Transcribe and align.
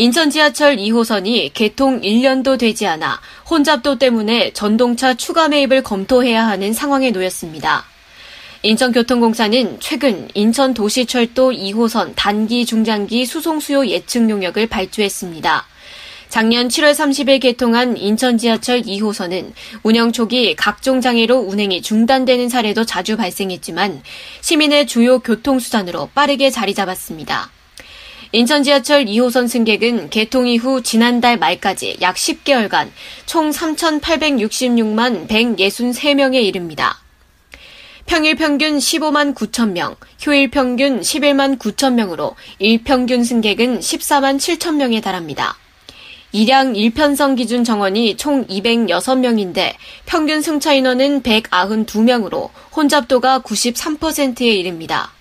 인천 0.00 0.30
지하철 0.30 0.76
2호선이 0.76 1.50
개통 1.54 2.02
1년도 2.02 2.56
되지 2.56 2.86
않아 2.86 3.20
혼잡도 3.50 3.98
때문에 3.98 4.52
전동차 4.52 5.14
추가 5.14 5.48
매입을 5.48 5.82
검토해야 5.82 6.46
하는 6.46 6.72
상황에 6.72 7.10
놓였습니다. 7.10 7.84
인천교통공사는 8.62 9.78
최근 9.80 10.28
인천 10.34 10.72
도시철도 10.72 11.50
2호선 11.50 12.12
단기 12.14 12.64
중장기 12.64 13.26
수송 13.26 13.58
수요 13.58 13.84
예측 13.88 14.30
용역을 14.30 14.68
발주했습니다. 14.68 15.66
작년 16.28 16.68
7월 16.68 16.92
30일 16.92 17.40
개통한 17.40 17.96
인천 17.96 18.38
지하철 18.38 18.82
2호선은 18.82 19.50
운영 19.82 20.12
초기 20.12 20.54
각종 20.54 21.00
장애로 21.00 21.38
운행이 21.38 21.82
중단되는 21.82 22.48
사례도 22.48 22.84
자주 22.84 23.16
발생했지만 23.16 24.00
시민의 24.42 24.86
주요 24.86 25.18
교통수단으로 25.18 26.10
빠르게 26.14 26.50
자리 26.50 26.72
잡았습니다. 26.72 27.50
인천 28.30 28.62
지하철 28.62 29.06
2호선 29.06 29.48
승객은 29.48 30.10
개통 30.10 30.46
이후 30.46 30.82
지난달 30.82 31.38
말까지 31.38 31.96
약 32.02 32.16
10개월간 32.16 32.90
총 33.24 33.48
3,866만 33.48 35.26
163명에 35.28 36.42
이릅니다. 36.42 37.00
평일 38.04 38.36
평균 38.36 38.76
15만 38.76 39.34
9천 39.34 39.70
명, 39.70 39.96
휴일 40.18 40.50
평균 40.50 41.00
11만 41.00 41.58
9천 41.58 41.94
명으로 41.94 42.36
일평균 42.58 43.24
승객은 43.24 43.80
14만 43.80 44.36
7천 44.36 44.74
명에 44.74 45.00
달합니다. 45.00 45.56
일양 46.32 46.74
1편성 46.74 47.34
기준 47.34 47.64
정원이 47.64 48.18
총 48.18 48.46
206명인데 48.46 49.72
평균 50.04 50.42
승차 50.42 50.74
인원은 50.74 51.22
192명으로 51.22 52.50
혼잡도가 52.76 53.40
93%에 53.40 54.46
이릅니다. 54.46 55.12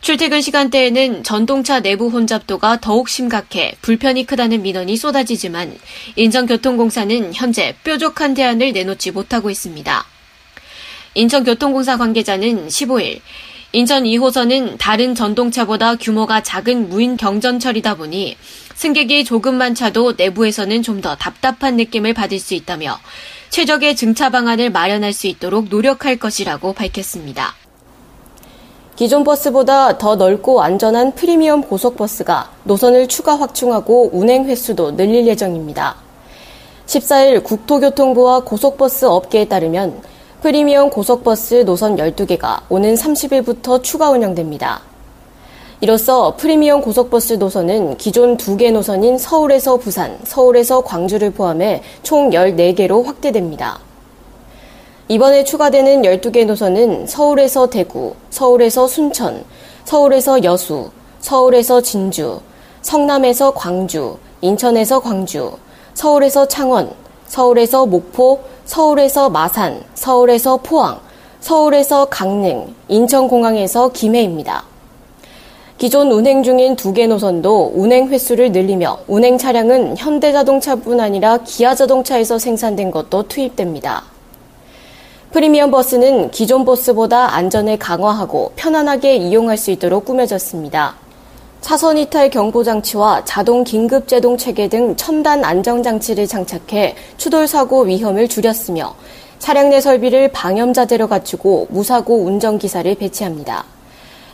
출퇴근 0.00 0.40
시간대에는 0.40 1.24
전동차 1.24 1.80
내부 1.80 2.08
혼잡도가 2.08 2.80
더욱 2.80 3.08
심각해 3.08 3.74
불편이 3.82 4.24
크다는 4.26 4.62
민원이 4.62 4.96
쏟아지지만 4.96 5.76
인천교통공사는 6.16 7.34
현재 7.34 7.76
뾰족한 7.84 8.32
대안을 8.32 8.72
내놓지 8.72 9.10
못하고 9.10 9.50
있습니다. 9.50 10.04
인천교통공사 11.14 11.98
관계자는 11.98 12.68
15일 12.68 13.20
인천 13.72 14.04
2호선은 14.04 14.78
다른 14.78 15.14
전동차보다 15.14 15.96
규모가 15.96 16.42
작은 16.42 16.88
무인 16.88 17.16
경전철이다 17.16 17.96
보니 17.96 18.36
승객이 18.74 19.24
조금만 19.24 19.74
차도 19.74 20.14
내부에서는 20.16 20.82
좀 20.82 21.00
더 21.02 21.14
답답한 21.14 21.76
느낌을 21.76 22.14
받을 22.14 22.38
수 22.38 22.54
있다며 22.54 22.98
최적의 23.50 23.96
증차 23.96 24.30
방안을 24.30 24.70
마련할 24.70 25.12
수 25.12 25.26
있도록 25.28 25.68
노력할 25.68 26.16
것이라고 26.16 26.72
밝혔습니다. 26.72 27.54
기존 29.00 29.24
버스보다 29.24 29.96
더 29.96 30.14
넓고 30.14 30.60
안전한 30.60 31.12
프리미엄 31.12 31.62
고속버스가 31.62 32.50
노선을 32.64 33.08
추가 33.08 33.34
확충하고 33.34 34.10
운행 34.12 34.44
횟수도 34.44 34.94
늘릴 34.94 35.26
예정입니다. 35.26 35.96
14일 36.84 37.42
국토교통부와 37.42 38.40
고속버스 38.40 39.06
업계에 39.06 39.46
따르면 39.46 40.02
프리미엄 40.42 40.90
고속버스 40.90 41.64
노선 41.64 41.96
12개가 41.96 42.60
오는 42.68 42.94
30일부터 42.94 43.82
추가 43.82 44.10
운영됩니다. 44.10 44.82
이로써 45.80 46.36
프리미엄 46.36 46.82
고속버스 46.82 47.32
노선은 47.32 47.96
기존 47.96 48.36
2개 48.36 48.70
노선인 48.70 49.16
서울에서 49.16 49.78
부산, 49.78 50.18
서울에서 50.24 50.82
광주를 50.82 51.30
포함해 51.30 51.82
총 52.02 52.28
14개로 52.28 53.06
확대됩니다. 53.06 53.80
이번에 55.10 55.42
추가되는 55.42 56.02
12개 56.02 56.46
노선은 56.46 57.08
서울에서 57.08 57.68
대구, 57.68 58.14
서울에서 58.30 58.86
순천, 58.86 59.44
서울에서 59.82 60.44
여수, 60.44 60.88
서울에서 61.18 61.80
진주, 61.80 62.38
성남에서 62.82 63.52
광주, 63.52 64.16
인천에서 64.40 65.00
광주, 65.00 65.50
서울에서 65.94 66.46
창원, 66.46 66.92
서울에서 67.26 67.86
목포, 67.86 68.38
서울에서 68.66 69.30
마산, 69.30 69.82
서울에서 69.94 70.58
포항, 70.58 71.00
서울에서 71.40 72.04
강릉, 72.04 72.72
인천공항에서 72.86 73.90
김해입니다. 73.90 74.62
기존 75.76 76.12
운행 76.12 76.44
중인 76.44 76.76
두 76.76 76.92
개 76.92 77.08
노선도 77.08 77.72
운행 77.74 78.10
횟수를 78.10 78.52
늘리며 78.52 78.98
운행 79.08 79.38
차량은 79.38 79.96
현대자동차뿐 79.96 81.00
아니라 81.00 81.38
기아자동차에서 81.38 82.38
생산된 82.38 82.92
것도 82.92 83.24
투입됩니다. 83.24 84.04
프리미엄 85.32 85.70
버스는 85.70 86.32
기존 86.32 86.64
버스보다 86.64 87.36
안전을 87.36 87.78
강화하고 87.78 88.50
편안하게 88.56 89.14
이용할 89.14 89.56
수 89.56 89.70
있도록 89.70 90.04
꾸며졌습니다. 90.04 90.96
차선 91.60 91.98
이탈 91.98 92.30
경보 92.30 92.64
장치와 92.64 93.24
자동 93.24 93.62
긴급 93.62 94.08
제동 94.08 94.36
체계 94.36 94.66
등 94.66 94.96
첨단 94.96 95.44
안정 95.44 95.84
장치를 95.84 96.26
장착해 96.26 96.96
추돌 97.16 97.46
사고 97.46 97.82
위험을 97.82 98.26
줄였으며 98.26 98.96
차량 99.38 99.70
내 99.70 99.80
설비를 99.80 100.32
방염 100.32 100.72
자재로 100.72 101.06
갖추고 101.06 101.68
무사고 101.70 102.24
운전 102.24 102.58
기사를 102.58 102.92
배치합니다. 102.96 103.64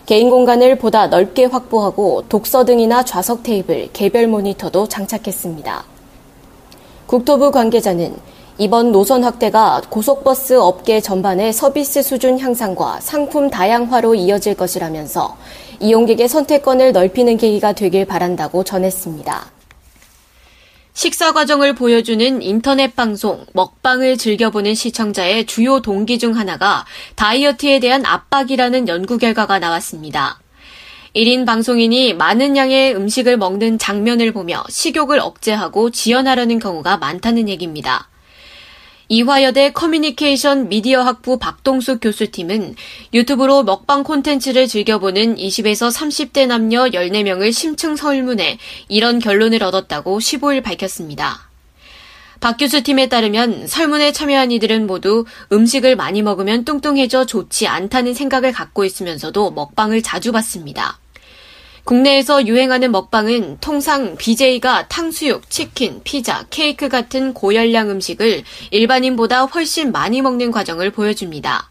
개인 0.07 0.31
공간을 0.31 0.79
보다 0.79 1.09
넓게 1.09 1.45
확보하고 1.45 2.25
독서 2.31 2.65
등이나 2.65 3.05
좌석 3.05 3.43
테이블, 3.43 3.91
개별 3.93 4.29
모니터도 4.29 4.89
장착했습니다. 4.89 5.85
국토부 7.07 7.51
관계자는 7.51 8.17
이번 8.59 8.91
노선 8.91 9.23
확대가 9.23 9.83
고속버스 9.91 10.55
업계 10.55 11.03
전반의 11.03 11.53
서비스 11.53 12.03
수준 12.03 12.39
향상과 12.39 13.01
상품 13.01 13.51
다양화로 13.51 14.15
이어질 14.15 14.55
것이라면서 14.55 15.37
이용객의 15.81 16.27
선택권을 16.27 16.93
넓히는 16.93 17.37
계기가 17.37 17.75
되길 17.75 18.07
바란다고 18.07 18.65
전했습니다. 18.65 19.51
식사 20.95 21.33
과정을 21.33 21.75
보여주는 21.75 22.41
인터넷 22.41 22.97
방송, 22.97 23.45
먹방을 23.53 24.17
즐겨보는 24.17 24.75
시청자의 24.75 25.45
주요 25.45 25.83
동기 25.83 26.19
중 26.19 26.39
하나가 26.39 26.87
다이어트에 27.17 27.81
대한 27.81 28.07
압박이라는 28.07 28.89
연구 28.89 29.19
결과가 29.19 29.59
나왔습니다. 29.59 30.41
1인 31.15 31.45
방송인이 31.45 32.15
많은 32.15 32.57
양의 32.57 32.97
음식을 32.97 33.37
먹는 33.37 33.77
장면을 33.79 34.33
보며 34.33 34.65
식욕을 34.71 35.21
억제하고 35.21 35.91
지연하려는 35.91 36.59
경우가 36.59 36.97
많다는 36.97 37.51
얘기입니다. 37.51 38.09
이화여대 39.09 39.71
커뮤니케이션 39.71 40.69
미디어 40.69 41.03
학부 41.03 41.39
박동숙 41.39 42.01
교수팀은 42.01 42.75
유튜브로 43.15 43.63
먹방 43.63 44.03
콘텐츠를 44.03 44.67
즐겨보는 44.67 45.37
20에서 45.37 45.95
30대 45.95 46.49
남녀 46.49 46.87
14명을 46.87 47.53
심층 47.53 47.95
설문해 47.95 48.59
이런 48.89 49.21
결론을 49.21 49.63
얻었다고 49.63 50.19
15일 50.19 50.65
밝혔습니다. 50.65 51.49
박 52.41 52.57
교수팀에 52.59 53.09
따르면 53.09 53.69
설문에 53.69 54.11
참여한 54.11 54.51
이들은 54.51 54.89
모두 54.89 55.25
음식을 55.53 55.95
많이 55.95 56.23
먹으면 56.23 56.65
뚱뚱해져 56.65 57.27
좋지 57.27 57.69
않다는 57.69 58.13
생각을 58.13 58.51
갖고 58.51 58.85
있으면서도 58.85 59.53
먹방을 59.53 60.03
자주 60.03 60.33
봤습니다. 60.33 60.99
국내에서 61.87 62.49
유행하는 62.49 62.91
먹방은 62.91 63.59
통상 63.61 64.17
BJ가 64.17 64.89
탕수육, 64.89 65.49
치킨, 65.49 66.01
피자, 66.03 66.45
케이크 66.51 66.89
같은 66.89 67.33
고열량 67.33 67.91
음식을 67.91 68.43
일반인보다 68.73 69.45
훨씬 69.45 69.93
많이 69.93 70.21
먹는 70.21 70.51
과정을 70.51 70.91
보여줍니다. 70.91 71.71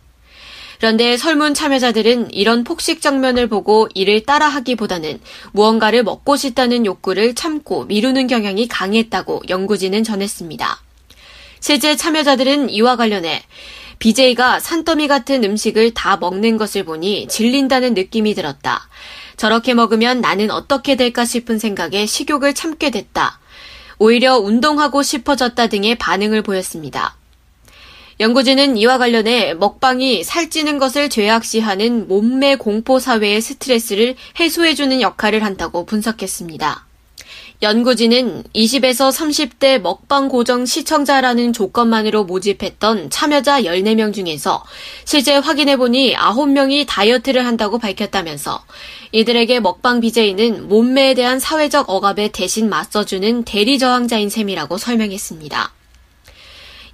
그런데 0.78 1.18
설문 1.18 1.54
참여자들은 1.54 2.32
이런 2.32 2.64
폭식 2.64 3.02
장면을 3.02 3.48
보고 3.48 3.90
이를 3.94 4.24
따라하기보다는 4.24 5.20
무언가를 5.52 6.04
먹고 6.04 6.38
싶다는 6.38 6.86
욕구를 6.86 7.36
참고 7.36 7.84
미루는 7.84 8.28
경향이 8.28 8.70
강했다고 8.70 9.44
연구진은 9.50 10.06
전했습니다. 10.06 10.82
실제 11.60 11.98
참여자들은 11.98 12.70
이와 12.70 12.96
관련해 12.96 13.44
BJ가 14.00 14.62
산더미 14.62 15.10
같은 15.10 15.44
음식을 15.44 15.94
다 15.94 16.16
먹는 16.16 16.56
것을 16.56 16.86
보니 16.86 17.28
질린다는 17.28 17.96
느낌이 17.96 18.34
들었다. 18.34 18.88
저렇게 19.38 19.74
먹으면 19.74 20.22
나는 20.22 20.52
어떻게 20.52 20.96
될까 20.96 21.26
싶은 21.26 21.60
생각에 21.60 22.06
식욕을 22.06 22.54
참게 22.54 22.90
됐다. 22.90 23.40
오히려 23.98 24.38
운동하고 24.38 25.04
싶어졌다 25.04 25.68
등의 25.68 25.96
반응을 25.96 26.42
보였습니다. 26.42 27.16
연구진은 28.20 28.78
이와 28.78 28.98
관련해 28.98 29.56
먹방이 29.56 30.24
살찌는 30.24 30.78
것을 30.80 31.10
죄악시하는 31.10 32.08
몸매 32.08 32.56
공포 32.56 32.98
사회의 32.98 33.42
스트레스를 33.42 34.16
해소해주는 34.40 35.02
역할을 35.02 35.44
한다고 35.44 35.86
분석했습니다. 35.86 36.86
연구진은 37.62 38.44
20에서 38.54 39.12
30대 39.12 39.80
먹방 39.80 40.28
고정 40.28 40.66
시청자라는 40.66 41.54
조건만으로 41.54 42.26
모집했던 42.26 43.10
참여자 43.10 43.62
14명 43.62 44.14
중에서 44.14 44.64
실제 45.06 45.36
확인해보니 45.36 46.16
9명이 46.16 46.86
다이어트를 46.88 47.46
한다고 47.46 47.80
밝혔다면서 47.80 48.62
이들에게 49.14 49.62
먹방 49.62 50.02
BJ는 50.02 50.68
몸매에 50.68 51.14
대한 51.14 51.40
사회적 51.40 51.90
억압에 51.90 52.28
대신 52.30 52.70
맞서주는 52.70 53.44
대리 53.44 53.80
저항자인 53.80 54.30
셈이라고 54.30 54.78
설명했습니다. 54.78 55.72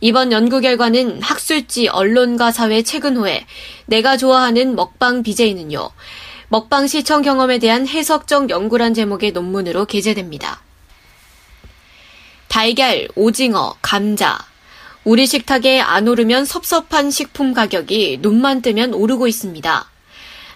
이번 0.04 0.32
연구 0.32 0.62
결과는 0.62 1.22
학술지 1.22 1.88
언론과 1.88 2.52
사회 2.52 2.84
최근 2.84 3.18
후에 3.18 3.46
내가 3.88 4.18
좋아하는 4.18 4.76
먹방 4.76 5.24
BJ는요. 5.24 5.90
먹방 6.52 6.86
시청 6.86 7.22
경험에 7.22 7.60
대한 7.60 7.88
해석적 7.88 8.50
연구란 8.50 8.94
제목의 8.94 9.32
논문으로 9.32 9.86
게재됩니다. 9.86 10.62
달걀, 12.50 13.08
오징어, 13.16 13.78
감자. 13.82 14.38
우리 15.06 15.28
식탁에 15.28 15.80
안 15.80 16.10
오르면 16.10 16.44
섭섭한 16.44 17.10
식품 17.10 17.54
가격이 17.54 18.18
눈만 18.22 18.62
뜨면 18.62 18.94
오르고 18.94 19.30
있습니다. 19.30 19.90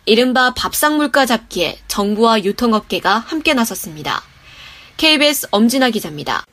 이른바 0.05 0.53
밥상 0.53 0.97
물가 0.97 1.25
잡기에 1.25 1.79
정부와 1.87 2.43
유통업계가 2.43 3.19
함께 3.19 3.53
나섰습니다. 3.53 4.21
KBS 4.97 5.47
엄진아 5.51 5.91
기자입니다. 5.91 6.43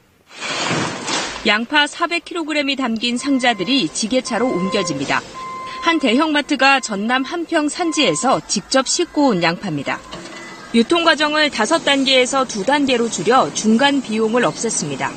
양파 1.48 1.86
400kg이 1.86 2.78
담긴 2.78 3.18
상자들이 3.18 3.88
지게차로 3.88 4.46
옮겨집니다. 4.46 5.20
한 5.82 5.98
대형마트가 5.98 6.78
전남 6.78 7.24
한평 7.24 7.68
산지에서 7.68 8.40
직접 8.46 8.86
싣고 8.86 9.30
온 9.30 9.42
양파입니다. 9.42 9.98
유통 10.76 11.02
과정을 11.02 11.50
5단계에서 11.50 12.46
2단계로 12.46 13.10
줄여 13.10 13.52
중간 13.52 14.00
비용을 14.00 14.42
없앴습니다. 14.42 15.08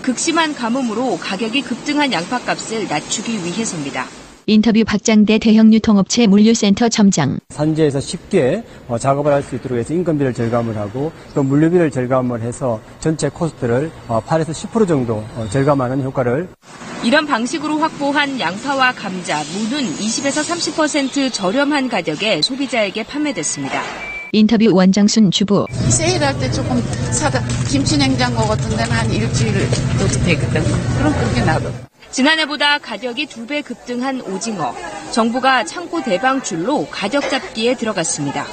극심한 0.00 0.54
가뭄으로 0.54 1.18
가격이 1.18 1.60
급등한 1.60 2.12
양파값을 2.12 2.88
낮추기 2.88 3.44
위해서입니다. 3.44 4.06
인터뷰 4.46 4.84
박장대 4.86 5.38
대형 5.38 5.70
유통업체 5.74 6.26
물류센터 6.28 6.88
점장. 6.88 7.38
산지에서 7.50 8.00
쉽게 8.00 8.62
어, 8.88 8.96
작업을 8.96 9.32
할 9.32 9.42
수 9.42 9.56
있도록 9.56 9.76
해서 9.76 9.92
인건비를 9.92 10.32
절감을 10.32 10.78
하고 10.78 11.12
또 11.34 11.42
물류비를 11.42 11.90
절감을 11.90 12.40
해서 12.40 12.80
전체 13.00 13.28
코스트를 13.28 13.90
8에서 14.08 14.08
어, 14.08 14.22
10% 14.22 14.88
정도 14.88 15.16
어, 15.36 15.46
절감하는 15.50 16.02
효과를 16.04 16.48
이런 17.04 17.26
방식으로 17.26 17.78
확보한 17.78 18.40
양파와 18.40 18.92
감자, 18.92 19.42
무는 19.54 19.84
20에서 19.96 20.42
30% 20.42 21.32
저렴한 21.32 21.88
가격에 21.88 22.42
소비자에게 22.42 23.04
판매됐습니다. 23.04 23.80
인터뷰 24.32 24.70
원장순 24.72 25.30
주부. 25.30 25.66
세일할 25.88 26.38
때 26.40 26.50
조금 26.50 26.82
사다 27.12 27.40
김치 27.68 27.96
냉장고 27.96 28.44
같은 28.46 28.68
데는 28.76 28.90
한 28.90 29.10
일주일 29.12 29.54
넣어도 29.98 30.18
되거든. 30.24 30.62
그럼 30.98 31.12
그렇게 31.14 31.40
놔둬. 31.44 31.72
지난해보다 32.10 32.78
가격이 32.78 33.26
두 33.26 33.46
배 33.46 33.62
급등한 33.62 34.20
오징어. 34.22 34.74
정부가 35.12 35.64
창고 35.64 36.02
대방출로 36.02 36.88
가격 36.90 37.28
잡기에 37.30 37.76
들어갔습니다. 37.76 38.44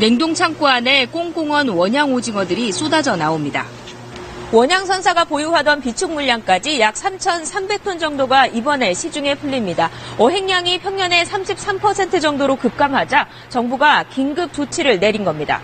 냉동 0.00 0.32
창고 0.32 0.66
안에 0.68 1.06
꽁꽁언 1.06 1.68
원양 1.68 2.14
오징어들이 2.14 2.72
쏟아져 2.72 3.16
나옵니다. 3.16 3.66
원양 4.50 4.86
선사가 4.86 5.24
보유하던 5.24 5.82
비축 5.82 6.12
물량까지 6.12 6.80
약 6.80 6.94
3,300톤 6.94 8.00
정도가 8.00 8.46
이번에 8.46 8.94
시중에 8.94 9.34
풀립니다. 9.34 9.90
어획량이 10.16 10.78
평년의 10.80 11.26
33% 11.26 12.22
정도로 12.22 12.56
급감하자 12.56 13.28
정부가 13.50 14.04
긴급 14.04 14.54
조치를 14.54 15.00
내린 15.00 15.24
겁니다. 15.24 15.60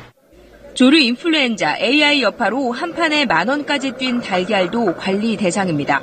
조류 0.74 0.98
인플루엔자 0.98 1.78
AI 1.78 2.22
여파로 2.22 2.72
한 2.72 2.94
판에 2.94 3.24
만 3.24 3.48
원까지 3.48 3.92
뛴 3.92 4.20
달걀도 4.20 4.96
관리 4.96 5.36
대상입니다. 5.36 6.02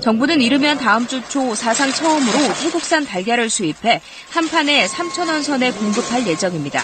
정부는 0.00 0.40
이르면 0.40 0.78
다음 0.78 1.06
주 1.06 1.20
초 1.28 1.54
사상 1.54 1.90
처음으로 1.90 2.38
태국산 2.62 3.04
달걀을 3.04 3.48
수입해 3.50 4.00
한 4.30 4.48
판에 4.48 4.86
3천 4.86 5.28
원 5.28 5.42
선에 5.42 5.72
공급할 5.72 6.26
예정입니다. 6.26 6.82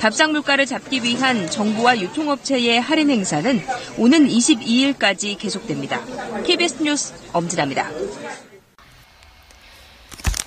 밥상 0.00 0.32
물가를 0.32 0.66
잡기 0.66 1.02
위한 1.02 1.50
정부와 1.50 2.00
유통업체의 2.00 2.80
할인 2.80 3.10
행사는 3.10 3.60
오는 3.96 4.28
22일까지 4.28 5.36
계속됩니다. 5.38 6.00
KBS 6.44 6.82
뉴스 6.82 7.12
엄지다입니다. 7.32 7.90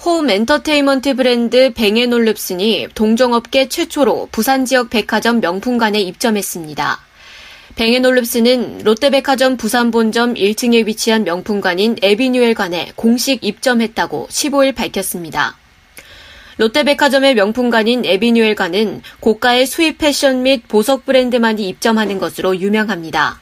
홈 0.03 0.29
엔터테인먼트 0.29 1.15
브랜드 1.15 1.73
뱅앤올룹슨이 1.73 2.87
동종업계 2.95 3.69
최초로 3.69 4.29
부산 4.31 4.65
지역 4.65 4.89
백화점 4.89 5.41
명품관에 5.41 6.01
입점했습니다. 6.01 6.99
뱅앤올룹슨은 7.75 8.79
롯데백화점 8.83 9.57
부산 9.57 9.91
본점 9.91 10.33
1층에 10.33 10.85
위치한 10.87 11.23
명품관인 11.23 11.97
에비뉴엘관에 12.01 12.93
공식 12.95 13.43
입점했다고 13.43 14.27
15일 14.29 14.75
밝혔습니다. 14.75 15.60
롯데백화점의 16.61 17.33
명품관인 17.33 18.05
에비뉴엘관은 18.05 19.01
고가의 19.19 19.65
수입 19.65 19.97
패션 19.97 20.43
및 20.43 20.67
보석 20.67 21.07
브랜드만이 21.07 21.67
입점하는 21.67 22.19
것으로 22.19 22.59
유명합니다. 22.59 23.41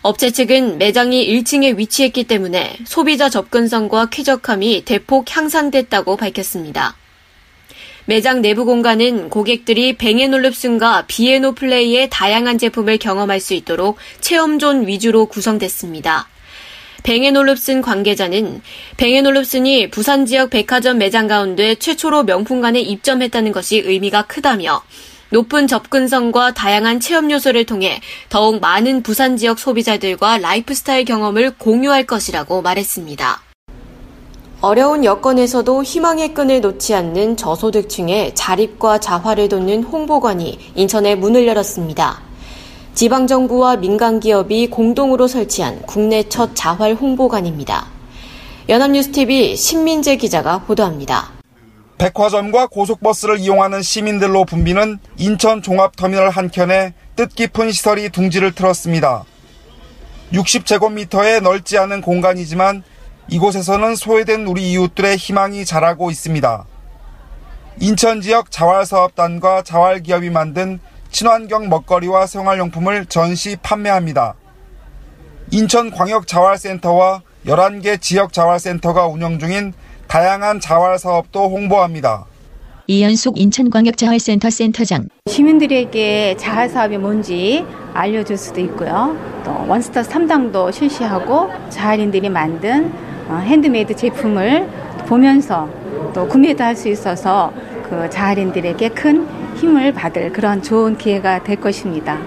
업체 0.00 0.30
측은 0.30 0.78
매장이 0.78 1.28
1층에 1.28 1.76
위치했기 1.76 2.24
때문에 2.24 2.78
소비자 2.86 3.28
접근성과 3.28 4.06
쾌적함이 4.06 4.86
대폭 4.86 5.26
향상됐다고 5.36 6.16
밝혔습니다. 6.16 6.96
매장 8.06 8.40
내부 8.40 8.64
공간은 8.64 9.28
고객들이 9.28 9.98
뱅앤올룹슨과 9.98 11.04
비에노 11.08 11.52
플레이의 11.52 12.08
다양한 12.08 12.56
제품을 12.56 12.96
경험할 12.96 13.38
수 13.40 13.52
있도록 13.52 13.98
체험존 14.22 14.86
위주로 14.86 15.26
구성됐습니다. 15.26 16.26
뱅앤올룹슨 17.02 17.82
관계자는 17.82 18.60
뱅앤올룹슨이 18.96 19.90
부산 19.90 20.26
지역 20.26 20.50
백화점 20.50 20.98
매장 20.98 21.26
가운데 21.26 21.74
최초로 21.74 22.24
명품관에 22.24 22.80
입점했다는 22.80 23.52
것이 23.52 23.78
의미가 23.78 24.26
크다며 24.26 24.82
높은 25.30 25.66
접근성과 25.66 26.54
다양한 26.54 27.00
체험 27.00 27.30
요소를 27.30 27.64
통해 27.64 28.00
더욱 28.28 28.60
많은 28.60 29.02
부산 29.02 29.36
지역 29.36 29.58
소비자들과 29.58 30.38
라이프스타일 30.38 31.04
경험을 31.04 31.52
공유할 31.56 32.04
것이라고 32.04 32.62
말했습니다. 32.62 33.42
어려운 34.60 35.04
여건에서도 35.04 35.82
희망의 35.82 36.34
끈을 36.34 36.60
놓지 36.60 36.94
않는 36.94 37.38
저소득층의 37.38 38.34
자립과 38.34 38.98
자활을 38.98 39.48
돕는 39.48 39.84
홍보관이 39.84 40.58
인천에 40.74 41.14
문을 41.14 41.46
열었습니다. 41.46 42.29
지방정부와 42.94 43.76
민간기업이 43.76 44.68
공동으로 44.68 45.26
설치한 45.26 45.82
국내 45.82 46.22
첫 46.28 46.54
자활 46.54 46.94
홍보관입니다. 46.94 47.86
연합뉴스TV 48.68 49.56
신민재 49.56 50.16
기자가 50.16 50.62
보도합니다. 50.62 51.30
백화점과 51.98 52.66
고속버스를 52.68 53.38
이용하는 53.40 53.82
시민들로 53.82 54.44
붐비는 54.44 54.98
인천 55.18 55.62
종합터미널 55.62 56.30
한켠에 56.30 56.94
뜻깊은 57.16 57.72
시설이 57.72 58.10
둥지를 58.10 58.54
틀었습니다. 58.54 59.24
60제곱미터의 60.32 61.42
넓지 61.42 61.76
않은 61.78 62.00
공간이지만 62.00 62.82
이곳에서는 63.28 63.96
소외된 63.96 64.46
우리 64.46 64.72
이웃들의 64.72 65.16
희망이 65.16 65.64
자라고 65.64 66.10
있습니다. 66.10 66.64
인천 67.80 68.20
지역 68.20 68.50
자활사업단과 68.50 69.62
자활기업이 69.62 70.30
만든 70.30 70.80
친환경 71.10 71.68
먹거리와 71.68 72.26
생활용품을 72.26 73.06
전시 73.06 73.56
판매합니다. 73.62 74.34
인천광역자활센터와 75.50 77.22
11개 77.46 78.00
지역자활센터가 78.00 79.06
운영 79.06 79.38
중인 79.38 79.72
다양한 80.06 80.60
자활 80.60 80.98
사업도 80.98 81.48
홍보합니다. 81.50 82.26
이연숙 82.86 83.38
인천광역자활센터 83.38 84.50
센터장. 84.50 85.08
시민들에게 85.26 86.36
자활 86.38 86.68
사업이 86.68 86.98
뭔지 86.98 87.64
알려줄 87.94 88.36
수도 88.36 88.60
있고요. 88.62 89.16
또 89.44 89.64
원스톱 89.68 90.04
상담도 90.06 90.72
실시하고 90.72 91.50
자활인들이 91.70 92.28
만든 92.28 92.92
어, 93.28 93.36
핸드메이드 93.36 93.94
제품을 93.94 94.68
보면서 95.06 95.68
또 96.12 96.26
구매도 96.26 96.64
할 96.64 96.74
수 96.76 96.88
있어서 96.88 97.52
그 97.88 98.08
자활인들에게 98.10 98.88
큰 98.90 99.26
힘을 99.60 99.92
받을 99.92 100.32
그런 100.32 100.62
좋은 100.62 100.96
기회가 100.96 101.42
될 101.44 101.60
것입니다. 101.60 102.18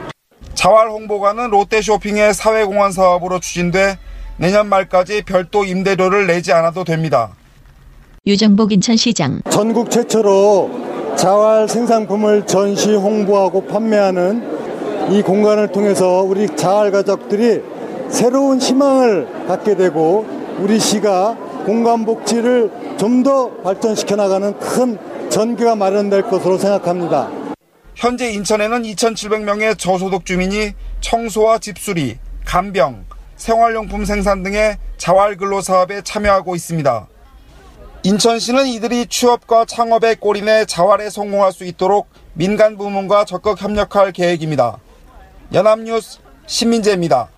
자활 0.53 0.89
홍보관은 0.89 1.49
롯데 1.49 1.81
쇼핑의 1.81 2.33
사회공헌 2.35 2.91
사업으로 2.91 3.39
추진돼 3.39 3.97
내년 4.37 4.67
말까지 4.69 5.23
별도 5.23 5.65
임대료를 5.65 6.27
내지 6.27 6.53
않아도 6.53 6.83
됩니다. 6.83 7.31
유정복 8.27 8.71
인천시장. 8.71 9.41
전국 9.49 9.89
최초로 9.89 11.15
자활 11.17 11.67
생산품을 11.67 12.45
전시 12.45 12.93
홍보하고 12.93 13.65
판매하는 13.65 15.11
이 15.11 15.21
공간을 15.21 15.71
통해서 15.71 16.21
우리 16.21 16.47
자활 16.55 16.91
가족들이 16.91 17.61
새로운 18.09 18.59
희망을 18.59 19.27
갖게 19.47 19.75
되고 19.75 20.25
우리 20.59 20.79
시가 20.79 21.35
공간 21.65 22.05
복지를 22.05 22.71
좀 22.97 23.23
더 23.23 23.49
발전시켜 23.63 24.15
나가는 24.15 24.57
큰 24.59 24.97
전기가 25.33 25.75
마련될 25.75 26.21
것으로 26.29 26.59
생각합니다. 26.59 27.27
현재 27.95 28.29
인천에는 28.29 28.83
2,700명의 28.83 29.79
저소득 29.79 30.27
주민이 30.27 30.73
청소와 31.01 31.57
집수리, 31.57 32.19
간병, 32.45 33.05
생활용품 33.35 34.05
생산 34.05 34.43
등의 34.43 34.77
자활근로 34.97 35.61
사업에 35.61 36.03
참여하고 36.03 36.55
있습니다. 36.55 37.07
인천시는 38.03 38.67
이들이 38.67 39.07
취업과 39.07 39.65
창업의 39.65 40.17
꼬리내 40.17 40.65
자활에 40.65 41.09
성공할 41.09 41.51
수 41.51 41.65
있도록 41.65 42.09
민간 42.33 42.77
부문과 42.77 43.25
적극 43.25 43.59
협력할 43.59 44.11
계획입니다. 44.11 44.77
연합뉴스 45.51 46.19
신민재입니다. 46.45 47.29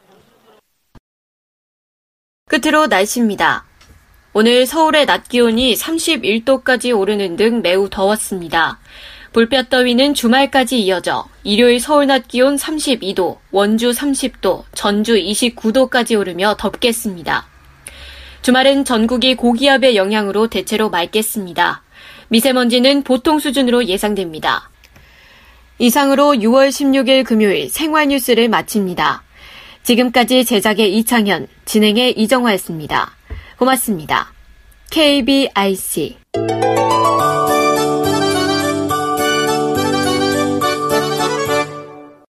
끝으로 2.49 2.87
날씨입니다. 2.87 3.64
오늘 4.37 4.65
서울의 4.65 5.05
낮 5.05 5.29
기온이 5.29 5.75
31도까지 5.75 6.93
오르는 6.93 7.37
등 7.37 7.61
매우 7.61 7.89
더웠습니다. 7.89 8.79
불볕 9.31 9.69
더위는 9.69 10.13
주말까지 10.13 10.77
이어져 10.81 11.25
일요일 11.45 11.79
서울 11.79 12.07
낮 12.07 12.27
기온 12.27 12.57
32도, 12.57 13.37
원주 13.51 13.91
30도, 13.91 14.65
전주 14.73 15.15
29도까지 15.15 16.19
오르며 16.19 16.57
덥겠습니다. 16.59 17.47
주말은 18.41 18.83
전국이 18.83 19.35
고기압의 19.35 19.95
영향으로 19.95 20.47
대체로 20.47 20.89
맑겠습니다. 20.89 21.81
미세먼지는 22.27 23.03
보통 23.03 23.39
수준으로 23.39 23.85
예상됩니다. 23.85 24.69
이상으로 25.79 26.33
6월 26.33 26.67
16일 26.67 27.23
금요일 27.23 27.69
생활뉴스를 27.69 28.49
마칩니다. 28.49 29.23
지금까지 29.83 30.43
제작의 30.43 30.93
이창현, 30.97 31.47
진행의 31.63 32.19
이정화였습니다. 32.19 33.15
고맙습니다. 33.57 34.31
KBIC 34.91 36.17